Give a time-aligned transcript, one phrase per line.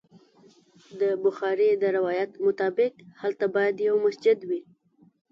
[1.01, 4.61] د بخاري د روایت مطابق هلته باید یو مسجد وي.